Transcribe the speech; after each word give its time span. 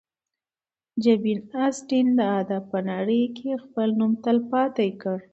جین 1.03 1.25
اسټن 1.63 2.05
د 2.19 2.19
ادب 2.39 2.63
په 2.71 2.79
نړۍ 2.91 3.23
کې 3.37 3.49
خپل 3.63 3.87
نوم 3.99 4.11
تلپاتې 4.25 4.87
کړ. 5.01 5.17